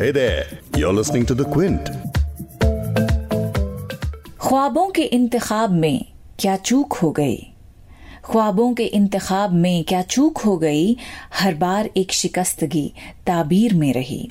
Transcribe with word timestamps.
Hey 0.00 0.12
there, 0.12 0.44
you're 0.78 0.96
listening 0.98 1.24
to 1.30 1.34
The 1.40 1.44
Quint. 1.54 1.88
ख्वाबों 4.40 4.90
के 4.90 5.02
इंतखाब 5.02 5.70
में 5.70 6.04
क्या 6.38 6.56
चूक 6.56 6.92
हो 6.92 7.10
गई? 7.10 7.52
ख्वाबों 8.24 8.74
के 8.74 8.84
इंतखाब 8.84 9.52
में 9.52 9.84
क्या 9.84 10.02
चूक 10.02 10.38
हो 10.38 10.56
गई? 10.56 10.96
हर 11.34 11.54
बार 11.54 11.90
एक 11.96 12.12
शिकस्तगी 12.12 12.92
ताबीर 13.26 13.74
में 13.74 13.92
रही। 13.92 14.30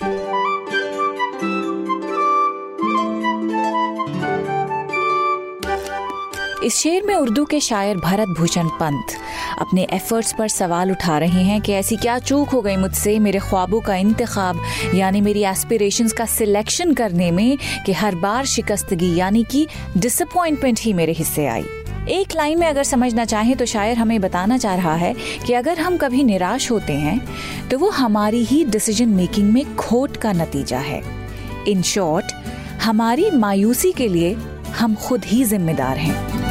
इस 6.63 6.75
शेर 6.75 7.03
में 7.05 7.13
उर्दू 7.15 7.43
के 7.45 7.59
शायर 7.59 7.97
भरत 7.97 8.29
भूषण 8.29 8.67
पंत 8.79 9.11
अपने 9.59 9.85
एफर्ट्स 9.93 10.33
पर 10.37 10.47
सवाल 10.47 10.91
उठा 10.91 11.17
रहे 11.17 11.43
हैं 11.43 11.59
कि 11.61 11.73
ऐसी 11.73 11.95
क्या 11.95 12.17
चूक 12.19 12.49
हो 12.49 12.61
गई 12.61 12.75
मुझसे 12.77 13.17
मेरे 13.19 13.39
ख्वाबों 13.39 13.79
का 13.81 13.95
इंतखाब, 13.95 14.59
यानी 14.95 15.21
मेरी 15.21 15.43
एस्पिरेशंस 15.43 16.13
का 16.13 16.25
सिलेक्शन 16.25 16.93
करने 16.93 17.29
में 17.31 17.57
कि 17.85 17.93
हर 17.93 18.15
बार 18.15 18.45
शिकस्तगी, 18.45 19.15
यानी 19.15 19.43
कि 19.51 19.65
डिसअपॉइंटमेंट 19.97 20.79
ही 20.79 20.93
मेरे 20.93 21.13
हिस्से 21.13 21.47
आई। 21.47 21.63
एक 22.11 22.35
लाइन 22.35 22.59
में 22.59 22.67
अगर 22.67 22.83
समझना 22.83 23.25
चाहें 23.25 23.55
तो 23.57 23.65
शायर 23.65 23.97
हमें 23.97 24.19
बताना 24.21 24.57
चाह 24.57 24.75
रहा 24.75 24.95
है 24.95 25.13
कि 25.45 25.53
अगर 25.53 25.79
हम 25.79 25.97
कभी 25.97 26.23
निराश 26.23 26.69
होते 26.71 26.93
हैं 26.95 27.19
तो 27.69 27.77
वो 27.79 27.89
हमारी 27.91 28.43
ही 28.43 28.63
डिसीज़न 28.65 29.09
मेकिंग 29.11 29.51
में 29.53 29.75
खोट 29.75 30.17
का 30.17 30.33
नतीजा 30.33 30.79
है। 30.81 31.01
इन 31.67 31.81
शॉर्ट 31.85 32.31
हमारी 32.83 33.31
मायूसी 33.31 33.91
के 33.91 34.07
लिए 34.07 34.33
हम 34.69 34.95
खुद 34.97 35.23
ही 35.25 35.43
जिम्मेदार 35.45 35.97
हैं। 35.97 36.48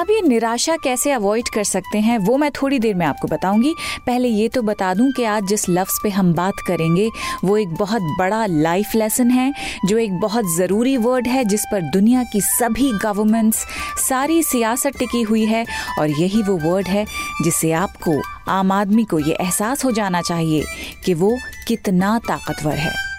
अब 0.00 0.10
ये 0.10 0.20
निराशा 0.22 0.76
कैसे 0.76 1.10
अवॉइड 1.10 1.48
कर 1.48 1.64
सकते 1.64 1.98
हैं, 1.98 2.18
वो 2.18 2.36
मैं 2.36 2.50
थोड़ी 2.50 2.78
देर 2.78 2.94
में 2.94 3.06
आपको 3.06 3.28
बताऊँगी। 3.28 3.74
पहले 4.06 4.28
ये 4.28 4.48
तो 4.48 4.62
बता 4.62 4.94
दूँ 4.94 5.12
कि 5.12 5.24
आज 5.24 5.42
जिस 5.44 5.68
लफ्ज़ 5.68 6.02
पे 6.02 6.08
हम 6.08 6.34
बात 6.34 6.54
करेंगे, 6.66 7.10
वो 7.44 7.56
एक 7.56 7.68
बहुत 7.68 8.02
बड़ा 8.02 8.46
लाइफ 8.46 8.94
लेसन 8.94 9.30
है, 9.30 9.52
जो 9.86 9.98
एक 9.98 10.12
बहुत 10.12 10.44
ज़रूरी 10.56 10.96
वर्ड 10.96 11.26
है, 11.26 11.44
जिस 11.44 11.64
पर 11.72 11.82
दुनिया 11.82 12.22
की 12.22 12.40
सभी 12.40 12.92
गवर्नमेंट्स 12.92 13.66
सारी 14.08 14.42
सियासत 14.42 14.92
टिकी 14.98 15.22
हुई 15.22 15.44
है, 15.44 15.66
और 15.98 16.10
यही 16.10 16.42
वो 16.42 16.56
वर्ड 16.56 16.88
है, 16.88 17.06
जिससे 17.42 17.72
आपको, 17.72 18.22
आम 18.48 18.72
आदमी 18.72 19.04
को 19.04 19.18
ये 19.18 19.36
एहसास 19.40 19.84
हो 19.84 19.90
जाना 19.90 20.22
चाहिए 20.22 20.64
कि 21.04 21.14
वो 21.14 21.38
कितना 21.68 22.18
ताकतवर 22.18 22.74
है। 22.74 23.09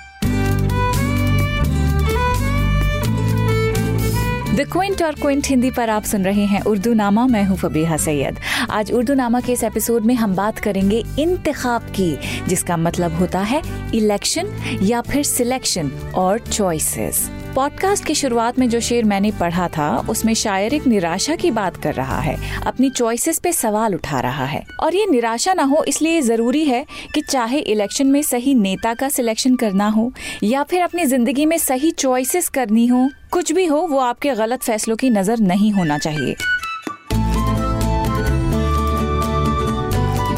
द 4.51 4.61
क्विंट 4.71 5.01
और 5.03 5.15
क्विंट 5.15 5.47
हिंदी 5.47 5.69
पर 5.71 5.89
आप 5.89 6.03
सुन 6.03 6.23
रहे 6.25 6.45
हैं 6.45 6.61
उर्दू 6.61 6.93
नामा 6.93 7.25
मैं 7.27 7.43
हूँ 7.43 7.57
फबीहा 7.57 7.97
सैयद। 7.97 8.39
आज 8.71 8.91
उर्दू 8.91 9.13
नामा 9.13 9.39
के 9.41 9.53
इस 9.53 9.63
एपिसोड 9.63 10.05
में 10.05 10.13
हम 10.15 10.35
बात 10.35 10.57
करेंगे 10.59 11.03
इंतखाब 11.19 11.81
की, 11.89 12.17
जिसका 12.47 12.77
मतलब 12.77 13.13
होता 13.13 13.39
है 13.41 13.61
इलेक्शन 13.95 14.47
या 14.83 15.01
फिर 15.01 15.23
सिलेक्शन 15.23 15.91
और 16.15 16.39
चॉइसेस 16.39 17.29
पॉडकास्ट 17.55 18.05
की 18.05 18.15
शुरुआत 18.15 18.59
में 18.59 18.67
जो 18.69 18.79
शेर 18.79 19.03
मैंने 19.03 19.31
पढ़ा 19.31 19.67
था, 19.67 19.95
उसमें 20.09 20.33
शायर 20.33 20.73
एक 20.73 20.87
निराशा 20.87 21.35
की 21.35 21.51
बात 21.51 21.77
कर 21.77 21.93
रहा 21.93 22.19
है, 22.19 22.37
अपनी 22.65 22.89
चॉइसेस 22.89 23.39
पे 23.39 23.51
सवाल 23.53 23.95
उठा 23.95 24.19
रहा 24.19 24.45
है। 24.45 24.63
और 24.79 24.95
ये 24.95 25.05
निराशा 25.05 25.53
ना 25.53 25.63
हो, 25.63 25.83
इसलिए 25.83 26.21
ज़रूरी 26.21 26.65
है 26.65 26.85
कि 27.13 27.21
चाहे 27.21 27.59
इलेक्शन 27.59 28.07
में 28.07 28.21
सही 28.23 28.53
नेता 28.55 28.93
का 28.93 29.09
सिलेक्शन 29.09 29.55
करना 29.55 29.87
हो, 29.87 30.11
या 30.43 30.63
फिर 30.63 30.81
अपनी 30.81 31.05
ज़िंदगी 31.05 31.45
में 31.45 31.57
सही 31.57 31.91
चॉइसेस 31.91 32.49
करनी 32.49 32.87
हो 32.87 33.09
कुछ 33.33 33.51
भी 33.51 33.65
हो, 33.65 33.77
वो 33.81 33.99
आपके 33.99 34.33
गलत 34.35 34.63
फैसलों 34.63 34.95
की 34.95 35.09
नज़र 35.09 35.39
नहीं 35.39 35.71
होना 35.71 35.97
चाहिए। 35.97 36.35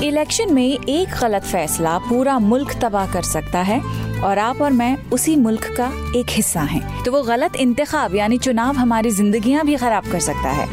इलेक्शन 0.08 0.54
में 0.54 0.78
एक 0.80 1.16
गलत 1.22 1.44
फैसला 1.44 1.98
पूरा 2.00 2.38
मुल्क 2.40 2.74
तबाह 2.82 3.12
कर 3.14 3.22
सकता 3.22 3.62
है 3.62 3.80
और 4.22 4.40
आप 4.40 4.62
और 4.62 4.72
मैं 4.72 4.96
उसी 5.10 5.36
मुल्क 5.36 5.66
का 5.78 5.92
एक 6.16 6.26
हिस्सा 6.30 6.62
हैं। 6.62 7.04
तो 7.04 7.12
वो 7.12 7.22
गलत 7.24 7.56
इंतखाब, 7.56 8.16
यानी 8.16 8.38
चुनाव 8.38 8.76
हमारी 8.76 9.12
जिंदगियाँ 9.12 9.66
भी 9.66 9.76
खराब 9.76 10.12
कर 10.12 10.20
सकता 10.20 10.50
है। 10.52 10.68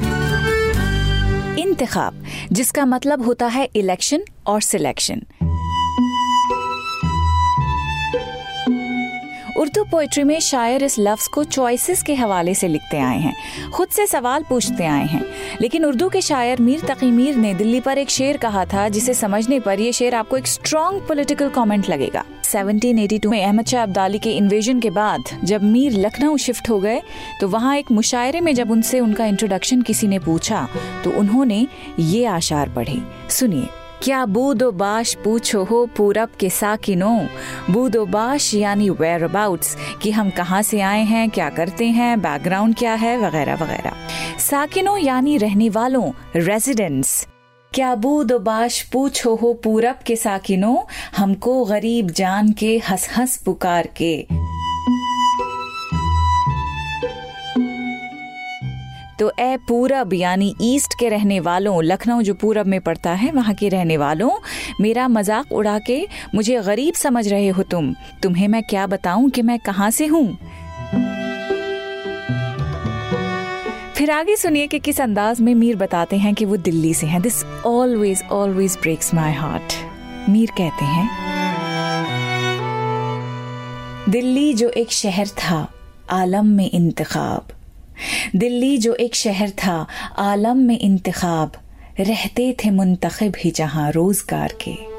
इंतखाब, 1.59 2.25
जिसका 2.53 2.85
मतलब 2.87 3.23
होता 3.23 3.47
है 3.47 3.69
इलेक्शन 3.77 4.25
और 4.47 4.61
सिलेक्शन। 4.63 5.23
उर्दू 9.61 9.83
पोइट्री 9.85 10.23
में 10.25 10.39
शायर 10.41 10.83
इस 10.83 10.95
लफ्ज 10.99 11.27
को 11.29 11.43
चॉइसेस 11.45 12.03
के 12.03 12.15
हवाले 12.15 12.53
से 12.55 12.69
लिखते 12.69 12.99
आए 12.99 13.19
हैं, 13.19 13.71
खुद 13.71 13.89
से 13.89 14.07
सवाल 14.07 14.45
पूछते 14.49 14.85
आए 14.85 15.07
हैं। 15.07 15.25
लेकिन 15.61 15.85
उर्दू 15.85 16.09
के 16.09 16.21
शायर 16.21 16.61
मीर 16.61 16.81
तकी 16.81 17.11
मीर 17.11 17.37
ने 17.37 17.53
दिल्ली 17.55 17.81
पर 17.81 17.99
एक 17.99 18.11
शेर 18.11 18.37
कहा 18.37 18.65
था, 18.65 18.89
जिसे 18.89 19.15
समझने 19.15 19.59
पर 19.61 19.81
यह 19.81 19.93
शेर 19.93 20.15
आपको 20.15 20.37
एक 20.37 20.47
स्ट्रॉन्ग 20.47 21.03
पोलिटिकल 21.09 21.49
कॉमेंट 21.49 21.89
लगेगा। 21.89 22.25
1782 22.45 23.27
में 23.27 23.43
अहमद 23.45 23.67
शाह 23.67 23.83
अब्दाली 23.83 24.19
के 24.19 24.31
इन्वेजन 24.31 24.81
के 24.81 24.91
बाद 24.91 25.25
जब 25.45 25.63
मीर 25.63 25.99
लखनऊ 25.99 26.37
शिफ्ट 26.37 26.71
हो 26.71 26.79
गए 26.81 27.01
तो 27.41 27.49
वहाँ 27.49 27.77
एक 27.77 27.91
मुशायरे 27.93 28.41
में 28.41 28.55
जब 28.55 28.71
उनसे 28.71 29.01
उनका 29.01 29.27
इंट्रोडक्शन 29.27 29.83
किसी 29.83 30.09
ने 30.09 30.19
पूछा 30.19 30.67
तो 31.05 31.11
उन्होंने 31.11 31.67
ये 31.99 32.25
आशार 32.29 32.69
पढ़े। 32.69 32.99
सुनिए। 33.31 33.69
क्या 34.03 34.25
बूदो 34.27 34.71
बाश 34.73 35.15
पूछो 35.15 35.65
हो 35.65 35.87
पूरब 35.87 36.29
के 36.41 36.51
साकिनो? 36.51 37.27
बूदो 37.71 38.07
बाश 38.07 38.55
यानी 38.55 38.91
वेयर 38.91 39.25
अबाउट्स 39.25 39.77
कि 40.03 40.11
हम 40.11 40.31
कहाँ 40.31 40.63
से 40.63 40.81
आए 40.81 41.03
हैं, 41.05 41.31
क्या 41.31 41.51
करते 41.51 41.85
हैं 41.85 42.21
बैकग्राउंड 42.21 42.77
क्या 42.77 42.95
है, 42.95 43.17
वगैरह 43.19 43.55
वगैरह। 43.55 43.93
साकिनो 44.39 44.97
यानी 44.97 45.37
रहने 45.37 45.69
वालों 45.69 46.13
रेजिडेंट्स 46.37 47.27
क्या 47.75 47.95
बूद 47.95 48.33
बाश 48.33 48.83
पूछो 48.83 49.35
हो 49.35 49.53
पूरब 49.55 49.99
के 50.07 50.17
साकिनो? 50.17 50.87
हमको 51.17 51.65
गरीब 51.65 52.11
जान 52.11 52.53
के 52.53 52.79
हंस 52.79 53.09
हंस 53.17 53.37
पुकार 53.37 53.89
के। 53.97 54.27
तो 59.21 59.31
ए 59.41 59.57
पूरब, 59.69 60.13
यानी 60.15 60.55
ईस्ट 60.63 60.95
के 60.99 61.09
रहने 61.09 61.41
वालों, 61.41 61.83
लखनऊ 61.85 62.23
जो 62.23 62.35
पूरब 62.35 62.67
में 62.67 62.81
पड़ता 62.81 63.11
है, 63.13 63.31
वहाँ 63.33 63.55
के 63.55 63.69
रहने 63.69 63.97
वालों, 63.97 64.31
मेरा 64.81 65.09
मज़ाक 65.09 65.53
उड़ा 65.53 65.79
के 65.79 66.07
मुझे 66.35 66.61
गरीब 66.63 66.95
समझ 66.95 67.27
रहे 67.29 67.49
हो 67.49 67.63
तुम। 67.63 67.95
तुम्हें 68.23 68.49
मैं 68.49 68.63
क्या 68.63 68.87
बताऊँ 68.87 69.31
कि 69.31 69.43
मैं 69.43 69.59
कहाँ 69.59 69.91
से 69.91 70.07
हूँ? 70.07 70.27
फिर 73.97 74.11
आगे 74.11 74.37
सुनिए 74.37 74.67
कि 74.67 74.79
किस 74.79 75.01
अंदाज 75.01 75.41
में 75.41 75.55
मीर 75.55 75.77
बताते 75.77 76.17
हैं 76.17 76.35
कि 76.35 76.45
वो 76.45 76.57
दिल्ली 76.59 76.95
से 76.95 77.07
हैं। 77.07 77.21
This 77.23 77.45
always 77.67 78.23
always 78.33 78.79
breaks 78.83 79.15
my 79.15 79.33
heart 79.35 79.73
Mir 80.31 80.51
कहते 80.59 80.85
हैं, 80.87 81.09
दिल्ली 84.11 84.53
जो 84.55 84.69
एक 84.71 84.93
शहर 84.93 85.29
था, 85.29 85.67
आलम 86.11 86.47
में 86.47 86.71
इंतखाब। 86.71 87.53
दिल्ली 88.37 88.79
जो 88.79 88.95
एक 88.95 89.15
शहर 89.15 89.51
था, 89.51 89.87
आलम 90.19 90.57
में 90.57 90.79
इंतखाब। 90.79 91.53
रहते 92.01 92.57
थे 92.65 92.71
मुंतखब 92.71 93.33
ही 93.39 93.51
जहाँ 93.51 93.91
रोज़गार 93.91 94.53
के। 94.63 94.90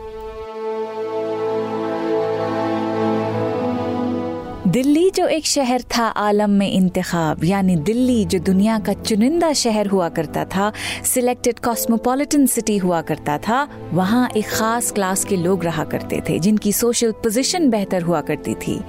दिल्ली 4.72 5.10
जो 5.10 5.26
एक 5.28 5.46
शहर 5.46 5.82
था 5.92 6.04
आलम 6.04 6.50
में 6.50 6.72
इंतखाब, 6.72 7.44
यानी 7.44 7.76
दिल्ली 7.78 8.24
जो 8.26 8.40
दुनिया 8.40 8.78
का 8.80 8.94
चुनिंदा 8.94 9.52
शहर 9.54 9.88
हुआ 9.88 10.08
करता 10.10 10.44
था 10.46 10.72
सिलेक्टेड 11.06 11.60
कॉस्मोपॉलिटन 11.60 12.46
सिटी 12.46 12.78
हुआ 12.78 13.02
करता 13.02 13.38
था, 13.38 13.68
वहाँ 13.94 14.30
एक 14.30 14.46
खास 14.48 14.92
क्लास 14.92 15.24
के 15.26 15.38
लोग 15.38 15.64
रहा 15.66 15.84
करते 15.84 16.22
थे, 16.30 16.38
जिनकी 16.40 16.72
सोशल 16.72 17.12
पोजीशन 17.14 17.70
बेहतर 17.70 18.02
हुआ 18.02 18.22
करती 18.22 18.54
थी। 18.58 18.80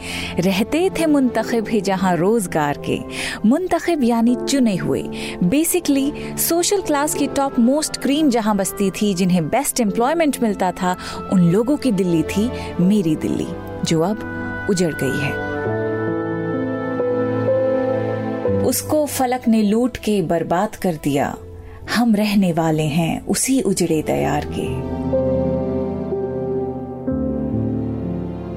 रहते 0.41 0.89
थे 0.99 1.07
मुंतखब 1.07 1.69
ही 1.69 1.81
जहाँ 1.81 2.15
रोज़गार 2.17 2.83
के, 2.89 2.99
मुंतखब 3.45 4.05
यानी 4.05 4.37
चुने 4.49 4.77
हुए। 4.77 5.03
बेसिकली 5.45 6.13
सोशल 6.41 6.83
क्लास 6.83 7.15
की 7.15 7.27
टॉप 7.27 7.59
मोस्ट 7.59 7.97
क्रीम 7.97 8.31
जहाँ 8.31 8.57
बसती 8.57 8.91
थी, 8.93 9.13
जिन्हें 9.15 9.49
बेस्ट 9.49 9.81
एम्प्लॉयमेंट 9.81 10.43
मिलता 10.43 10.71
था, 10.73 10.97
उन 11.33 11.51
लोगों 11.51 11.77
की 11.77 11.93
दिल्ली 11.93 12.23
थी 12.27 12.51
मेरी 12.81 13.17
दिल्ली, 13.17 13.49
जो 13.85 14.01
अब 14.03 14.29
उजड़ 14.71 14.93
गई 14.95 15.19
है। 15.21 15.51
उसको 18.65 19.07
फलक 19.07 19.49
ने 19.49 19.63
लूट 19.63 19.97
के 19.97 20.23
बर्बाद 20.23 20.77
कर 20.77 20.95
दिया। 20.95 21.37
हम 21.97 22.15
रहने 22.15 22.53
वाले 22.53 22.83
हैं 22.83 23.27
उसी 23.27 23.61
उजड़े 23.61 24.03
दयार 24.03 24.45
के। 24.45 25.02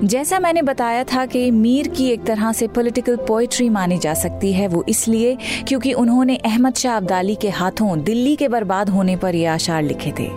जैसा 0.04 0.38
मैंने 0.40 0.62
बताया 0.62 1.04
था 1.04 1.26
कि 1.26 1.50
मीर 1.52 1.88
की 1.88 2.08
एक 2.12 2.24
तरह 2.26 2.52
से 2.52 2.68
पॉलिटिकल 2.68 3.16
पोइट्री 3.18 3.68
मानी 3.70 3.98
जा 3.98 4.14
सकती 4.14 4.52
है 4.54 4.68
वो 4.68 4.84
इसलिए 4.90 5.36
क्योंकि 5.68 5.94
उन्होंने 5.94 6.36
अहमद 6.36 6.76
शाह 6.76 6.98
अब्दाली 6.98 7.36
के 7.36 7.50
हाथों 7.50 8.04
दिल्ली 8.04 8.36
के 8.36 8.48
बर्बाद 8.48 8.90
होने 8.90 9.16
पर 9.16 9.36
ये 9.36 9.46
आशार 9.46 9.84
लिखे 9.84 10.12
थे। 10.20 10.28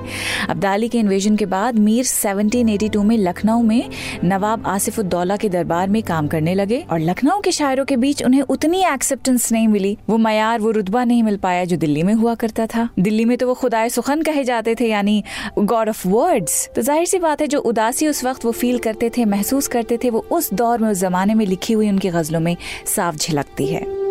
अब्दाली 0.48 0.88
के 0.88 0.98
इन्वेजन 0.98 1.36
के 1.36 1.46
बाद 1.46 1.78
मीर 1.78 2.04
1782 2.04 3.02
में 3.04 3.16
लखनऊ 3.18 3.62
में 3.62 3.88
नवाब 4.24 4.66
आसिफुद्दौला 4.66 5.36
के 5.36 5.48
दरबार 5.48 5.88
में 5.88 6.02
काम 6.02 6.28
करने 6.28 6.54
लगे 6.54 6.80
और 6.90 7.00
लखनऊ 7.00 7.40
के 7.40 7.52
शायरों 7.52 7.84
के 7.84 7.96
बीच 7.96 8.22
उन्हें 8.22 8.42
उतनी 8.42 8.84
एक्सेप्टेंस 8.84 9.50
नहीं 9.52 9.68
मिली। 9.68 9.96
वो 10.08 10.18
मैार 10.18 10.60
वो 10.60 10.70
रुतबा 10.70 11.04
नहीं 11.04 11.22
मिल 11.22 11.36
पाया 11.38 11.64
जो 11.64 11.76
दिल्ली 11.76 12.02
में 12.02 12.14
हुआ 12.14 12.34
करता 12.36 12.66
था। 12.66 12.88
दिल्ली 12.98 13.24
में 13.24 13.36
तो 13.38 13.46
वो 13.48 13.54
खुदाए 13.56 13.88
सुखन 13.88 14.22
कहे 14.22 14.44
जाते 14.44 14.74
थे, 14.74 14.88
यानी 14.88 15.22
गॉड 15.58 15.88
ऑफ़ 15.88 16.06
वर्ड्स 16.08 16.68
तो 16.76 16.82
ज़ाहिर 16.82 17.06
सी 17.06 17.18
बात 17.18 17.40
है, 17.40 17.46
जो 17.46 17.58
उदासी 17.60 18.08
उस 18.08 18.24
वक्त 18.24 18.44
वो 18.44 18.52
फील 18.52 18.78
करते 18.78 19.10
थे, 19.10 19.24
महसूस 19.26 19.46
करते 19.52 19.98
थे, 20.04 20.10
वो 20.10 20.26
उस 20.30 20.54
दौर 20.54 20.78
में, 20.78 20.88
उस 20.88 20.98
जमाने 20.98 21.34
में 21.34 21.46
लिखी 21.46 21.72
हुई 21.72 21.88
उनकी 21.88 22.08
गजलों 22.08 22.40
में 22.40 22.56
साफ़ 22.86 23.16
झलकती 23.16 23.66
है। 23.66 24.07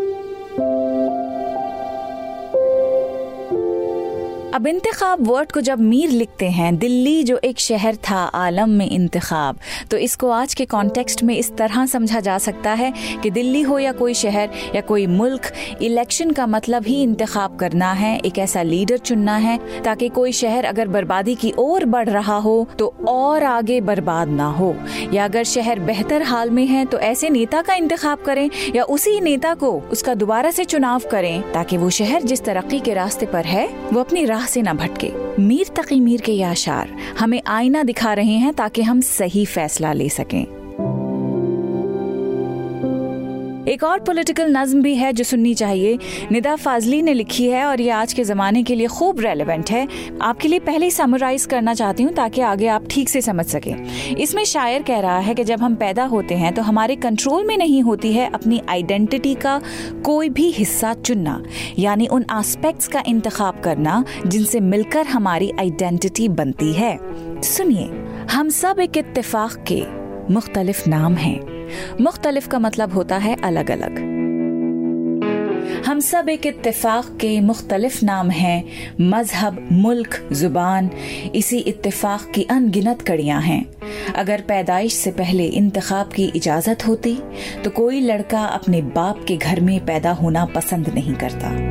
अब 4.57 4.67
इंतखाब 4.67 5.19
वर्ड 5.27 5.51
को 5.51 5.61
जब 5.61 5.79
मीर 5.79 6.09
लिखते 6.09 6.45
हैं, 6.49 6.77
दिल्ली 6.77 7.23
जो 7.23 7.37
एक 7.37 7.59
शहर 7.59 7.95
था, 7.95 8.17
आलम 8.17 8.69
में 8.69 8.89
इंतखाब। 8.89 9.57
तो 9.91 9.97
इसको 9.97 10.29
आज 10.29 10.53
के 10.53 10.65
कॉन्टेक्स्ट 10.65 11.21
में 11.23 11.35
इस 11.35 11.51
तरह 11.57 11.85
समझा 11.85 12.19
जा 12.19 12.37
सकता 12.37 12.71
है 12.71 12.91
कि 13.23 13.29
दिल्ली 13.29 13.61
हो 13.61 13.77
या 13.79 13.91
कोई 13.91 14.13
शहर 14.13 14.49
या 14.75 14.81
कोई 14.81 15.05
मुल्क 15.07 15.51
इलेक्शन 15.81 16.31
का 16.31 16.47
मतलब 16.47 16.85
ही 16.85 17.01
इंतखाब 17.03 17.57
करना 17.57 17.91
है, 17.91 18.17
एक 18.19 18.39
ऐसा 18.39 18.61
लीडर 18.61 18.97
चुनना 18.97 19.35
है, 19.35 19.57
ताकि 19.83 20.09
कोई 20.09 20.31
शहर 20.31 20.65
अगर 20.65 20.87
बर्बादी 20.87 21.35
की 21.35 21.53
ओर 21.57 21.85
बढ़ 21.87 22.09
रहा 22.09 22.37
हो 22.37 22.67
तो 22.79 22.87
और 23.07 23.43
आगे 23.43 23.79
बर्बाद 23.81 24.29
ना 24.29 24.47
हो। 24.49 24.73
या 25.13 25.25
अगर 25.25 25.43
शहर 25.43 25.79
बेहतर 25.81 26.23
हाल 26.23 26.49
में 26.49 26.65
है 26.65 26.85
तो 26.85 26.99
ऐसे 27.01 27.29
नेता 27.29 27.61
का 27.61 27.75
इंतखाब 27.75 28.23
करें 28.23 28.49
या 28.75 28.83
उसी 28.85 29.19
नेता 29.21 29.53
को 29.53 29.71
उसका 29.91 30.13
दोबारा 30.15 30.51
से 30.51 30.65
चुनाव 30.65 31.07
करें, 31.11 31.41
ताकि 31.53 31.77
वो 31.77 31.89
शहर 31.91 32.23
जिस 32.23 32.43
तरक्की 32.45 32.79
के 32.79 32.93
रास्ते 32.93 33.25
पर 33.27 33.45
है, 33.45 33.67
वो 33.93 33.99
अपनी 33.99 34.25
राह 34.25 34.45
से 34.47 34.61
न 34.61 34.73
भटके। 34.73 35.11
मीर 35.41 35.67
तकी 35.75 35.99
मीर 35.99 36.21
के 36.21 36.31
ये 36.31 36.43
आशार 36.43 36.95
हमें 37.19 37.41
आईना 37.47 37.83
दिखा 37.83 38.13
रहे 38.13 38.37
हैं 38.37 38.53
ताकि 38.53 38.81
हम 38.81 39.01
सही 39.01 39.45
फैसला 39.45 39.93
ले 39.93 40.09
सकें। 40.09 40.56
एक 43.77 43.83
और 43.83 43.99
पॉलिटिकल 43.99 44.47
नज्म 44.49 44.81
भी 44.81 44.93
है 44.95 45.11
जो 45.13 45.23
सुननी 45.23 45.53
चाहिए। 45.53 45.97
निदा 46.31 46.55
फाजली 46.55 47.01
ने 47.01 47.13
लिखी 47.13 47.47
है 47.47 47.65
और 47.65 47.81
ये 47.81 47.89
आज 47.89 48.13
के 48.13 48.23
ज़माने 48.23 48.61
के 48.63 48.75
लिए 48.75 48.87
खूब 48.89 49.19
रेलिवेंट 49.19 49.69
है। 49.71 49.85
आपके 50.21 50.47
लिए 50.47 50.59
पहले 50.59 50.85
ही 50.85 50.91
समराइज 50.91 51.45
करना 51.45 51.73
चाहती 51.73 52.03
हूँ 52.03 52.13
ताकि 52.13 52.41
आगे 52.41 52.67
आप 52.67 52.87
ठीक 52.91 53.09
से 53.09 53.21
समझ 53.21 53.45
सके। 53.45 53.73
इसमें 54.13 54.43
शायर 54.45 54.83
कह 54.83 54.99
रहा 54.99 55.17
है 55.19 55.35
कि 55.35 55.43
जब 55.43 55.61
हम 55.61 55.75
पैदा 55.75 56.05
होते 56.05 56.35
हैं 56.35 56.53
तो 56.53 56.61
हमारे 56.61 56.95
कंट्रोल 56.95 57.45
में 57.47 57.55
नहीं 57.57 57.81
होती 57.81 58.13
है 58.13 58.29
अपनी 58.29 58.61
आइडेंटिटी 58.69 59.35
का 59.35 59.59
कोई 60.05 60.29
भी 60.29 60.49
हिस्सा 60.51 60.93
चुनना, 60.95 61.41
यानी 61.79 62.07
उन 62.07 62.25
आस्पेक्ट्स 62.31 62.87
का 62.87 63.03
इंतखब 63.07 63.61
करना 63.63 64.03
जिनसे 64.25 64.59
मिलकर 64.63 65.05
हमारी 65.07 65.51
आइडेंटिटी 65.59 66.27
बनती 66.31 66.73
है। 66.73 66.97
सुनिए, 67.43 67.89
हम 68.31 68.49
सब 68.49 68.79
एक 68.79 68.97
इत्तेफाक 68.97 69.63
के 69.71 69.81
मुख्तलिफ़ 70.31 70.87
नाम 70.89 71.13
हैं। 71.15 71.39
मुख्तलिफ़ 72.01 72.47
का 72.47 72.59
मतलब 72.59 72.93
होता 72.93 73.17
है 73.17 73.35
अलग 73.43 73.71
अलग 73.71 74.05
हम 75.85 75.99
सब 75.99 76.29
एक 76.29 76.45
इत्तेफाक 76.45 77.05
के 77.21 77.39
मुख्तलिफ़ 77.41 78.03
नाम 78.05 78.29
हैं। 78.29 78.63
मज़हब, 79.01 79.67
मुल्क, 79.71 80.17
ज़ुबान, 80.33 80.89
इसी 81.35 81.57
इत्तेफाक 81.59 82.31
की 82.35 82.43
अनगिनत 82.51 83.01
कड़ियाँ 83.01 83.41
हैं। 83.41 83.65
अगर 84.15 84.41
पैदाइश 84.41 84.93
से 84.93 85.11
पहले 85.11 85.45
इंतखाब 85.45 86.09
की 86.09 86.25
इजाज़त 86.35 86.87
होती 86.87 87.17
तो 87.63 87.69
कोई 87.69 88.01
लड़का 88.01 88.43
अपने 88.45 88.81
बाप 88.81 89.23
के 89.27 89.37
घर 89.37 89.61
में 89.61 89.79
पैदा 89.85 90.11
होना 90.11 90.45
पसंद 90.45 90.89
नहीं 90.89 91.15
करता। 91.15 91.66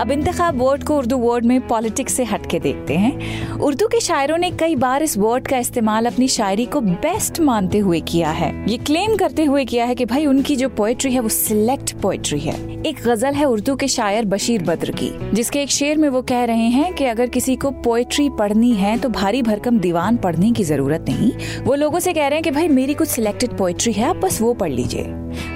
अब 0.00 0.10
इंतखाब 0.10 0.56
वर्ड 0.56 0.82
को 0.84 0.96
उर्दू 0.98 1.16
वर्ड 1.18 1.44
में 1.44 1.66
पॉलिटिक्स 1.68 2.14
से 2.14 2.24
हट 2.24 2.46
के 2.50 2.58
देखते 2.60 2.94
हैं। 2.94 3.58
उर्दू 3.58 3.86
के 3.86 4.00
शायरों 4.00 4.36
ने 4.38 4.50
कई 4.50 4.74
बार 4.76 5.02
इस 5.02 5.16
वर्ड 5.18 5.46
का 5.48 5.58
इस्तेमाल 5.58 6.06
अपनी 6.06 6.28
शायरी 6.28 6.66
को 6.66 6.80
बेस्ट 6.80 7.40
मानते 7.40 7.78
हुए 7.78 8.00
किया 8.00 8.30
है। 8.30 8.52
ये 8.68 8.76
क्लेम 8.78 9.16
करते 9.16 9.44
हुए 9.44 9.64
किया 9.64 9.84
है 9.84 9.94
कि 9.94 10.04
भाई 10.04 10.26
उनकी 10.26 10.56
जो 10.56 10.68
पोएट्री 10.68 11.12
है, 11.12 11.20
वो 11.20 11.28
सिलेक्ट 11.28 11.94
पोएट्री 12.02 12.40
है। 12.40 12.54
एक 12.82 13.02
गज़ल 13.06 13.34
है 13.34 13.44
उर्दू 13.44 13.76
के 13.76 13.88
शायर 13.88 14.24
बशीर 14.24 14.62
बद्र 14.62 14.92
की, 14.92 15.10
जिसके 15.34 15.62
एक 15.62 15.70
शेर 15.70 15.98
में 15.98 16.08
वो 16.08 16.22
कह 16.22 16.44
रहे 16.44 16.68
हैं 16.68 16.92
कि 16.94 17.04
अगर 17.04 17.28
किसी 17.28 17.56
को 17.56 17.70
पोएट्री 17.82 18.28
पढ़नी 18.30 18.72
है 18.74 18.96
तो 18.98 19.08
भारी 19.08 19.42
भरकम 19.42 19.78
दीवान 19.78 20.16
पढ़ने 20.16 20.52
की 20.52 20.64
ज़रूरत 20.64 21.04
नहीं। 21.08 21.32
वो 21.64 21.74
लोगों 21.74 21.98
से 21.98 22.12
कह 22.12 22.26
रहे 22.26 22.36
हैं 22.36 22.42
कि 22.42 22.50
भाई 22.50 22.68
मेरी 22.68 22.94
कुछ 22.94 23.08
सिलेक्टेड 23.08 23.56
पोएट्री 23.58 23.92
है, 23.92 24.04
आप 24.04 24.16
बस 24.16 24.40
वो 24.42 24.54
पढ़ 24.54 24.70
लीजिए। 24.70 25.04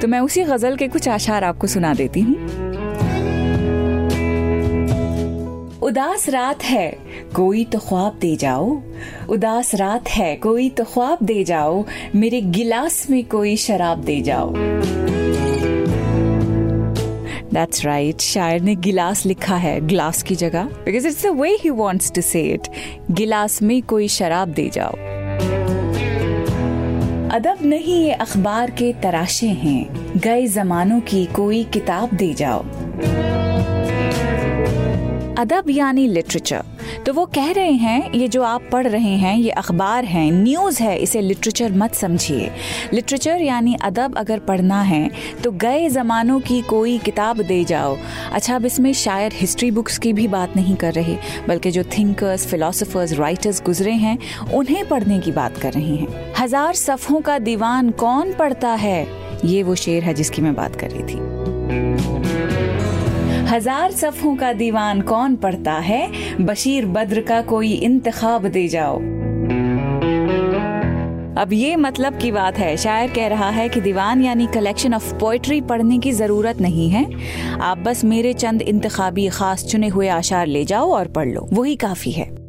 तो 0.01 0.09
मैं 0.09 0.21
उसी 0.21 0.43
गज़ल 0.45 0.77
के 0.77 0.89
कुछ 0.89 1.09
आशार 1.09 1.45
आपको 1.45 1.67
सुना 1.67 1.95
देती 1.95 2.21
हूँ। 2.21 2.70
उदास 5.91 6.29
रात 6.29 6.65
है, 6.65 6.99
कोई 7.37 7.65
तो 7.65 7.79
ख्वाब 7.79 8.19
दे 8.21 8.37
जाओ। 8.37 8.83
उदास 9.29 9.75
रात 9.75 10.09
है, 10.09 10.37
कोई 10.37 10.71
तो 10.71 10.85
ख्वाब 10.85 11.19
दे 11.23 11.45
जाओ। 11.45 11.85
मेरे 12.15 12.41
गिलास 12.41 13.11
में 13.11 13.25
कोई 13.25 13.57
शराब 13.57 13.99
दे 14.01 14.21
जाओ। 14.21 14.55
That's 17.51 17.81
right. 17.87 18.21
शायर 18.21 18.61
ने 18.61 18.75
गिलास 18.75 19.27
लिखा 19.27 19.57
है, 19.57 19.81
ग्लास 19.81 20.23
की 20.23 20.35
जगह। 20.35 20.65
Because 20.65 21.07
it's 21.07 21.27
the 21.27 21.29
way 21.29 21.51
he 21.51 21.71
wants 21.71 22.13
to 22.13 22.21
say 22.21 22.43
it 22.43 22.69
गिलास 23.11 23.63
में 23.63 23.83
कोई 23.83 24.09
शराब 24.09 24.49
दे 24.49 24.71
जाओ। 24.75 24.93
अदब 27.37 27.59
नहीं, 27.63 28.05
ये 28.05 28.13
अखबार 28.13 28.71
के 28.71 28.93
तराशे 28.93 29.47
हैं। 29.47 30.13
गए 30.19 30.47
जमानों 30.47 31.01
की 31.01 31.27
कोई 31.27 31.65
किताब 31.65 32.15
दे 32.15 32.35
जाओ। 32.35 32.65
अदब 35.41 35.71
यानी 35.71 36.07
लिटरेचर 36.07 36.63
तो 37.07 37.13
वो 37.13 37.25
कह 37.27 37.51
रहे 37.53 37.73
हैं, 37.73 38.13
ये 38.13 38.27
जो 38.29 38.43
आप 38.43 38.63
पढ़ 38.73 38.87
रहे 38.87 39.15
हैं, 39.17 39.37
ये 39.37 39.51
अखबार 39.53 40.05
है 40.05 40.31
न्यूज़ 40.33 40.83
है, 40.83 40.97
इसे 40.99 41.21
लिटरेचर 41.21 41.73
मत 41.73 41.95
समझिए। 41.95 42.51
लिटरेचर 42.93 43.41
यानी 43.41 43.75
अदब 43.83 44.17
अगर 44.19 44.39
पढ़ना 44.39 44.81
है 44.83 45.11
तो 45.43 45.51
गए 45.55 45.89
ज़मानों 45.89 46.39
की 46.41 46.61
कोई 46.63 46.99
किताब 46.99 47.41
दे 47.43 47.63
जाओ। 47.65 47.97
अच्छा 48.33 48.57
अब 48.57 48.65
इसमें 48.67 48.93
शायद 48.95 49.33
हिस्ट्री 49.33 49.71
बुक्स 49.71 49.99
की 49.99 50.13
भी 50.13 50.29
बात 50.29 50.57
नहीं 50.57 50.77
कर 50.77 50.93
रहे, 50.93 51.17
बल्कि 51.49 51.71
जो 51.71 51.85
थिंकर्स 51.99 52.47
फिलोसफर्स 52.47 53.13
राइटर्स 53.13 53.63
गुजरे 53.63 53.93
हैं, 53.95 54.19
उन्हें 54.55 54.89
पढ़ने 54.89 55.19
की 55.19 55.33
बात 55.33 55.59
कर 55.59 55.73
रहे 55.73 55.97
हैं। 55.97 56.35
हज़ार 56.39 56.75
सफ़ों 56.77 57.21
का 57.21 57.39
दीवान 57.41 57.91
कौन 57.99 58.33
पढ़ता 58.33 58.75
है? 58.77 59.07
ये 59.45 59.63
वो 59.63 59.75
शेर 59.77 60.05
है 60.05 60.15
जिसकी 60.15 60.43
मैं 60.43 60.55
बात 60.55 60.77
कर 60.77 60.91
रही 60.91 61.03
थी। 61.05 62.69
हज़ार 63.51 63.93
सफ़ों 63.93 64.35
का 64.37 64.53
दीवान 64.53 65.01
कौन 65.03 65.35
पढ़ता 65.37 65.73
है? 65.73 66.37
बशीर 66.41 66.87
बद्र 66.87 67.21
का 67.21 67.41
कोई 67.43 67.73
इंतखाब 67.75 68.47
दे 68.47 68.67
जाओ। 68.69 68.99
अब 71.37 71.53
ये 71.53 71.75
मतलब 71.77 72.19
की 72.19 72.31
बात 72.33 72.59
है। 72.59 72.77
शायर 72.77 73.11
कह 73.11 73.27
रहा 73.27 73.49
है 73.51 73.69
कि 73.69 73.81
दीवान 73.81 74.23
यानी 74.23 74.47
कलेक्शन 74.47 74.95
ऑफ़ 74.95 75.13
पोइट्री 75.15 75.61
पढ़ने 75.61 75.99
की 75.99 76.13
ज़रूरत 76.13 76.61
नहीं 76.61 76.89
है। 76.91 77.05
आप 77.61 77.79
बस 77.79 78.05
मेरे 78.05 78.33
चंद 78.35 78.63
इंतखाबी 78.63 79.29
खास 79.29 79.65
चुने 79.65 79.89
हुए 79.89 80.09
आशार 80.11 80.47
ले 80.47 80.65
जाओ 80.65 80.93
और 80.93 81.09
पढ़ 81.09 81.29
लो। 81.29 81.49
वही 81.53 81.77
काफ़ी 81.77 82.13
है। 82.13 82.40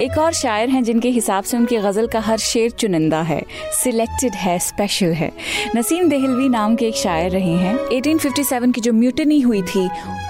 एक 0.00 0.18
और 0.18 0.32
शायर 0.32 0.68
हैं 0.68 0.84
जिनके 0.84 1.08
हिसाब 1.08 1.44
से 1.44 1.56
उनकी 1.56 1.76
गज़ल 1.76 2.06
का 2.06 2.20
हर 2.20 2.38
शेर 2.38 2.70
चुनिंदा 2.70 3.22
है। 3.22 3.42
सिलेक्टेड 3.84 4.32
है 4.32 4.58
स्पेशल 4.58 5.06
है। 5.06 5.32
नसीम 5.76 6.08
देहलवी 6.08 6.48
नाम 6.48 6.76
के 6.76 6.86
एक 6.86 6.94
शायर 6.94 7.30
रहे 7.30 7.52
हैं। 7.52 7.78
1857 7.78 8.72
की 8.72 8.80
जो 8.80 8.92
म्यूटनी 8.92 9.40
हुई 9.40 9.62
थी, 9.62 9.88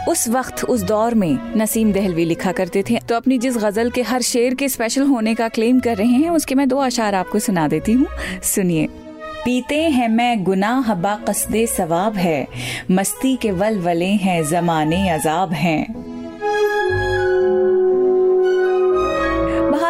उस 0.09 0.29
वक्त, 0.29 0.65
उस 0.65 0.83
दौर 0.83 1.15
में 1.15 1.39
नसीम 1.57 1.93
देहलवी 1.93 2.25
लिखा 2.25 2.53
करते 2.53 2.85
थे। 2.91 2.99
तो 3.09 3.15
अपनी 3.15 3.39
जिस 3.39 3.57
गज़ल 3.57 3.91
के 3.91 4.03
हर 4.03 4.23
शेर 4.23 4.55
के 4.55 4.69
स्पेशल 4.69 5.03
होने 5.03 5.35
का 5.35 5.49
क्लेम 5.49 5.81
कर 5.81 5.97
रहे 5.97 6.09
हैं, 6.09 6.31
उसके 6.31 6.55
मैं 6.55 6.69
दो 6.69 6.79
अशार 6.79 7.15
आपको 7.15 7.39
सुना 7.39 7.69
देती 7.69 7.93
हूँ। 7.93 8.07
सुनिए। 8.43 8.87
पीते 9.45 9.83
हैं 9.83 10.09
मैं 10.09 10.45
गुनाह 10.45 10.95
बा 10.95 11.15
कसदे 11.29 11.67
सवाब 11.67 12.17
है, 12.17 12.49
मस्ती 12.91 13.37
के 13.37 13.51
वल 13.51 13.79
वले 13.79 14.07
हैं, 14.07 14.49
जमाने 14.49 15.09
अजाब 15.11 15.53
हैं। 15.53 16.14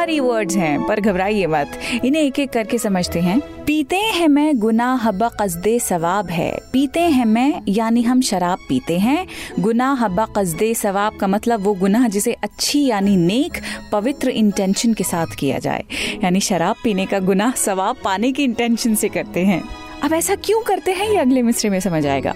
भारी 0.04 0.20
वर्ड्स 0.20 0.56
हैं, 0.56 0.86
पर 0.86 1.00
घबराइए 1.00 1.46
मत। 1.46 1.80
इन्हें 2.04 2.22
एक 2.22 2.38
एक 2.38 2.50
करके 2.50 2.78
समझते 2.78 3.20
हैं। 3.20 3.40
पीते 3.40 3.96
हैं 3.96 4.28
मैं 4.28 4.58
गुनाह 4.58 4.96
हब्बा 4.96 5.28
कस्दे 5.28 5.78
सवाब 5.78 6.30
है। 6.30 6.60
पीते 6.72 7.00
हैं 7.00 7.24
मैं, 7.24 7.62
यानी 7.68 8.02
हम 8.02 8.20
शराब 8.20 8.58
पीते 8.68 8.98
हैं। 8.98 9.26
गुनाह 9.60 9.94
हब्बा 9.94 10.26
कस्दे 10.36 10.74
सवाब 10.74 11.16
का 11.16 11.26
मतलब 11.26 11.60
वो 11.60 11.74
गुनाह 11.74 12.08
जिसे 12.08 12.32
अच्छी, 12.32 12.86
यानी 12.86 13.16
नेक, 13.16 13.52
पवित्र 13.92 14.28
इंटेंशन 14.28 14.94
के 14.94 15.04
साथ 15.04 15.26
किया 15.38 15.58
जाए। 15.58 15.84
यानी 16.24 16.40
शराब 16.40 16.76
पीने 16.84 17.06
का 17.06 17.18
गुनाह 17.18 17.50
सवाब 17.50 17.96
पाने 18.04 18.32
की 18.32 18.44
इंटेंशन 18.44 18.94
से 18.94 19.08
करते 19.08 19.40
हैं। 19.40 19.62
अब 20.04 20.12
ऐसा 20.12 20.34
क्यों 20.34 20.62
करते 20.62 20.92
हैं, 20.92 21.08
ये 21.08 21.16
अगले 21.16 21.42
मिसरे 21.42 21.70
में 21.70 21.80
समझ 21.80 22.06
आएगा। 22.06 22.34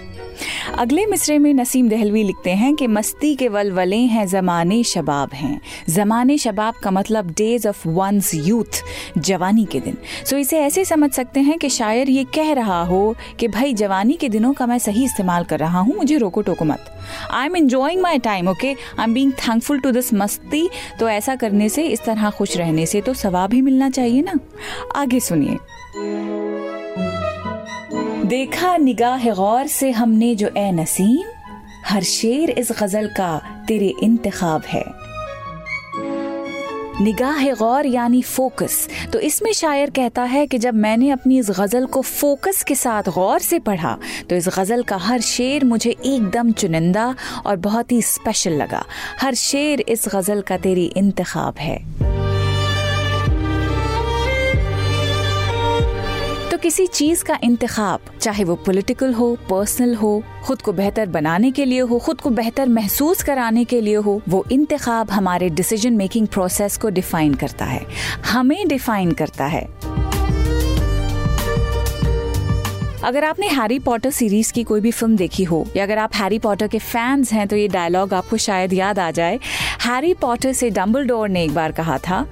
अगले 0.68 1.04
मिसरे 1.06 1.38
में 1.38 1.52
नसीम 1.54 1.88
दहलवी 1.88 2.22
लिखते 2.22 2.50
हैं 2.50 2.74
कि 2.74 2.86
मस्ती 2.86 3.34
के 3.36 3.48
वलवले 3.48 3.96
हैं, 3.96 4.26
जमाने 4.26 4.82
शबाब 4.84 5.32
हैं। 5.34 5.60
जमाने 5.88 6.36
शबाब 6.38 6.74
का 6.74 6.90
मतलब 6.90 7.30
डेज़ 7.30 7.68
ऑफ़ 7.68 7.88
वंस 7.88 8.34
यूथ 8.34 8.82
जवानी 9.18 9.64
के 9.64 9.80
दिन। 9.80 9.96
सो 10.26 10.36
इसे 10.36 10.58
ऐसे 10.58 10.84
समझ 10.84 11.10
सकते 11.10 11.40
हैं 11.40 11.58
कि 11.58 11.68
शायर 11.68 12.10
ये 12.10 12.24
कह 12.24 12.52
रहा 12.52 12.82
हो 12.82 13.14
कि 13.40 13.48
भाई 13.48 13.72
जवानी 13.74 14.14
के 14.14 14.28
दिनों 14.28 14.52
का 14.52 14.66
मैं 14.66 14.78
सही 14.78 15.04
इस्तेमाल 15.04 15.44
कर 15.44 15.58
रहा 15.58 15.80
हूँ, 15.80 15.96
मुझे 15.96 16.18
रोको 16.18 16.42
टोको 16.42 16.64
मत। 16.64 16.84
I 17.30 17.46
am 17.46 17.56
enjoying 17.56 18.02
my 18.02 18.18
time 18.18 18.48
okay 18.48 18.68
I 18.68 19.04
am 19.04 19.14
being 19.14 19.32
thankful 19.32 19.80
to 19.80 19.90
this 19.90 20.12
मस्ती। 20.14 20.68
तो 21.00 21.08
ऐसा 21.08 21.36
करने 21.36 21.68
से, 21.68 21.86
इस 21.86 22.04
तरह 22.04 22.30
खुश 22.30 22.56
रहने 22.56 22.86
से 22.86 23.00
तो 23.00 23.14
सवाब 23.14 23.54
ही 23.54 23.62
मिलना 23.62 23.90
चाहिए 23.90 24.22
ना? 24.22 24.38
आगे 24.96 25.20
सुनिए। 25.20 25.56
देखा 28.28 28.76
निगाह 28.76 29.24
गौर 29.34 29.66
से 29.66 29.90
हमने 29.90 30.34
जो 30.34 30.48
ए 30.56 30.70
नसीम, 30.72 31.28
हर 31.86 32.02
शेर 32.02 32.50
इस 32.50 32.72
गज़ल 32.80 33.06
का 33.08 33.40
तेरे 33.68 33.92
इंतखाब 34.02 34.62
है। 34.68 34.84
निगाह 37.00 37.48
गौर 37.54 37.86
यानी 37.86 38.22
फोकस। 38.22 38.88
तो 39.12 39.18
इसमें 39.20 39.52
शायर 39.52 39.90
कहता 39.90 40.22
है 40.22 40.46
कि 40.46 40.58
जब 40.58 40.74
मैंने 40.74 41.10
अपनी 41.10 41.38
इस 41.38 41.50
गज़ल 41.50 41.86
को 41.86 42.02
फोकस 42.02 42.62
के 42.62 42.74
साथ 42.74 43.08
गौर 43.08 43.38
से 43.38 43.58
पढ़ा 43.58 43.96
तो 44.30 44.36
इस 44.36 44.48
गज़ल 44.58 44.82
का 44.82 44.96
हर 44.96 45.20
शेर 45.20 45.64
मुझे 45.64 45.90
एकदम 45.90 46.52
चुनिंदा 46.52 47.14
और 47.46 47.56
बहुत 47.56 47.92
ही 47.92 48.02
स्पेशल 48.02 48.52
लगा। 48.52 48.84
हर 49.20 49.34
शेर 49.34 49.80
इस 49.80 50.04
गज़ल 50.14 50.40
का 50.40 50.56
तेरी 50.56 50.86
इंतखाब 50.96 51.54
है। 51.58 51.97
किसी 56.68 56.86
चीज़ 56.86 57.24
का 57.24 57.38
इंतखाब, 57.42 58.00
चाहे 58.20 58.44
वो 58.44 58.54
पॉलिटिकल 58.54 59.12
हो 59.14 59.36
पर्सनल 59.50 59.94
हो, 59.94 60.22
खुद 60.44 60.62
को 60.62 60.72
बेहतर 60.72 61.06
बनाने 61.06 61.50
के 61.50 61.64
लिए 61.64 61.80
हो, 61.80 61.98
खुद 61.98 62.20
को 62.20 62.30
बेहतर 62.30 62.68
महसूस 62.68 63.22
कराने 63.22 63.64
के 63.64 63.80
लिए 63.80 63.94
हो, 63.94 64.20
वो 64.28 64.44
इंतखाब 64.52 65.10
हमारे 65.10 65.48
डिसीज़न 65.50 65.92
मेकिंग 65.92 66.26
प्रोसेस 66.26 66.76
को 66.76 66.88
डिफाइन 66.88 67.34
करता 67.34 67.64
है। 67.64 67.86
हमें 68.26 68.68
डिफाइन 68.68 69.12
करता 69.12 69.46
है। 69.46 69.64
अगर 73.04 73.24
आपने 73.24 73.48
हैरी 73.48 73.78
पॉटर 73.78 74.10
सीरीज़ 74.10 74.52
की 74.52 74.62
कोई 74.64 74.80
भी 74.80 74.90
फ़िल्म 74.90 75.16
देखी 75.16 75.44
हो, 75.44 75.66
या 75.76 75.84
अगर 75.84 75.98
आप 75.98 76.14
हैरी 76.14 76.38
पॉटर 76.38 76.68
के 76.68 76.78
फैंस 76.78 77.32
हैं 77.32 77.48
तो 77.48 77.56
ये 77.56 77.68
डायलॉग 77.68 78.14
आपको 78.14 78.36
शायद 78.36 78.72
याद 78.72 78.98
आ 78.98 79.10
जाए। 79.10 79.40
हैरी 79.84 80.14
पॉटर 80.14 80.52
से 80.52 80.70
डम्बल 80.70 81.28
ने 81.32 81.44
एक 81.44 81.54
बार 81.54 81.72
कहा 81.72 81.98
था 81.98 82.26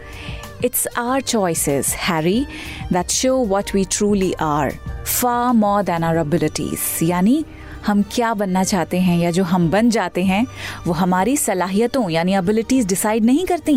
It's 0.62 0.86
our 0.96 1.20
choices, 1.20 1.92
Harry, 1.92 2.46
that 2.90 3.10
show 3.10 3.40
what 3.42 3.74
we 3.74 3.84
truly 3.84 4.34
are, 4.36 4.70
far 5.04 5.52
more 5.52 5.82
than 5.82 6.02
our 6.02 6.16
abilities. 6.18 7.02
यानी 7.02 7.44
हम 7.86 8.02
क्या 8.12 8.32
बनना 8.34 8.62
चाहते 8.64 9.00
हैं 9.00 9.18
या 9.18 9.30
जो 9.30 9.44
हम 9.44 9.68
बन 9.70 9.90
जाते 9.90 10.24
हैं 10.24 10.46
वो 10.86 10.92
हमारी 10.92 11.36
सलाहियतों 11.36 12.08
यानी 12.10 12.34
एबिलिटीज 12.34 12.86
डिसाइड 12.86 13.24
नहीं 13.24 13.44
करती 13.46 13.76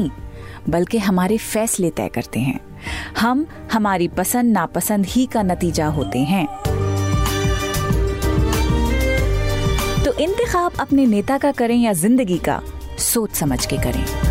बल्कि 0.70 0.98
हमारे 0.98 1.38
फैसले 1.38 1.90
तय 1.90 2.10
करते 2.16 2.40
हैं। 2.40 2.60
हम 3.18 3.46
हमारी 3.74 4.08
पसंद 4.08 4.54
नापसंद 4.54 5.06
ही 5.06 5.26
का 5.26 5.44
नतीजा 5.44 5.88
होते 5.88 6.20
हैं। 6.32 6.46
तो 10.06 10.14
इंतखाब 10.14 10.80
अपने 10.80 11.06
नेता 11.06 11.38
का 11.38 11.52
करें 11.52 11.78
या 11.78 11.94
ज़िंदगी 11.94 12.38
का 12.38 12.62
सोच 13.00 13.36
समझ 13.36 13.66
के 13.66 13.78
करें। 13.78 14.29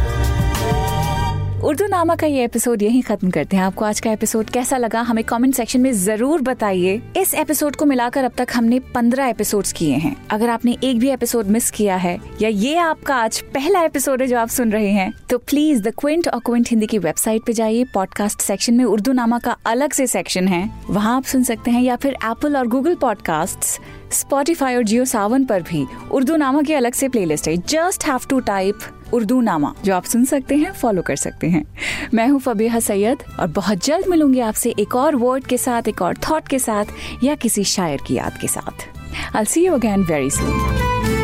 उर्दू 1.68 1.86
नामा 1.86 2.14
का 2.16 2.26
ये 2.26 2.44
एपिसोड 2.44 2.82
यही 2.82 3.00
खत्म 3.02 3.30
करते 3.30 3.56
हैं। 3.56 3.62
आपको 3.64 3.84
आज 3.84 3.98
का 4.00 4.10
एपिसोड 4.12 4.50
कैसा 4.50 4.76
लगा, 4.76 5.00
हमें 5.00 5.22
कमेंट 5.24 5.54
सेक्शन 5.54 5.80
में 5.80 5.90
ज़रूर 5.94 6.42
बताइए। 6.42 6.94
इस 7.16 7.34
एपिसोड 7.34 7.76
को 7.76 7.84
मिलाकर 7.84 8.24
अब 8.24 8.32
तक 8.36 8.48
हमने 8.54 8.78
पंद्रह 8.94 9.26
एपिसोड्स 9.26 9.72
किए 9.72 9.94
हैं। 9.94 10.14
अगर 10.30 10.48
आपने 10.48 10.76
एक 10.84 10.98
भी 10.98 11.10
एपिसोड 11.10 11.46
मिस 11.46 11.70
किया 11.70 11.96
है, 11.96 12.16
या 12.42 12.48
ये 12.48 12.76
आपका 12.76 13.16
आज 13.16 13.40
पहला 13.54 13.82
एपिसोड 13.84 14.22
है 14.22 14.28
जो 14.28 14.38
आप 14.38 14.48
सुन 14.48 14.72
रहे 14.72 14.90
हैं 14.90 15.12
तो 15.30 15.38
प्लीज़ 15.38 15.82
द 15.82 15.92
क्विंट 15.98 16.28
और 16.28 16.40
क्विंट 16.40 16.68
हिंदी 16.70 16.86
की 16.86 16.98
वेबसाइट 16.98 17.44
पे 17.46 17.52
जाइए। 17.52 17.84
पॉडकास्ट 17.94 18.40
सेक्शन 18.40 18.74
में 18.74 18.84
उर्दू 18.84 19.12
नामा 19.12 19.38
का 19.38 19.56
अलग 19.66 19.92
से 19.92 20.06
सेक्शन 20.06 20.48
है। 20.48 20.68
वहाँ 20.90 21.16
आप 21.16 21.24
सुन 21.24 21.42
सकते 21.44 21.70
हैं 21.70 21.82
या 21.82 21.96
फिर 21.96 22.14
एप्पल 22.14 22.56
और 22.56 22.68
गूगल 22.68 22.94
पॉडकास्ट 22.94 23.80
स्पॉटिफाई 24.14 24.76
और 24.76 24.82
जियो 24.82 25.04
सावन 25.04 25.44
पर 25.44 25.62
भी 25.62 25.86
उर्दू 26.10 26.36
नामा 26.36 26.62
की 26.62 26.74
अलग 26.74 26.92
से 26.92 27.08
प्लेलिस्ट 27.08 27.48
है। 27.48 27.56
Just 27.58 28.06
have 28.06 28.28
to 28.30 28.40
type 28.40 28.94
Urdunama 29.40 29.74
जो 29.84 29.94
आप 29.94 30.04
सुन 30.04 30.24
सकते 30.24 30.56
हैं 30.56 30.72
फॉलो 30.72 31.02
कर 31.02 31.16
सकते 31.16 31.46
हैं। 31.46 31.64
मैं 32.14 32.28
हूँ 32.28 32.40
फबीहा 32.40 32.80
सैयद 32.80 33.18
और 33.40 33.46
बहुत 33.46 33.84
जल्द 33.84 34.08
मिलूँगी 34.08 34.40
आपसे 34.40 34.74
एक 34.78 34.94
और 34.96 35.16
वर्ड 35.16 35.46
के 35.46 35.58
साथ, 35.58 35.88
एक 35.88 36.02
और 36.02 36.16
थॉट 36.30 36.48
के 36.48 36.58
साथ 36.58 36.84
या 37.24 37.34
किसी 37.34 37.64
शायर 37.64 38.00
की 38.06 38.14
याद 38.14 38.38
के 38.40 38.48
साथ। 38.48 38.86
I 39.36 39.44
see 39.44 39.66
you 39.66 39.72
again 39.72 40.02
very 40.02 40.30
soon 40.30 41.17